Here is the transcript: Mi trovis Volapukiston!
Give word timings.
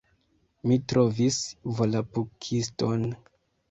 Mi 0.71 0.77
trovis 0.93 1.39
Volapukiston! 1.83 3.11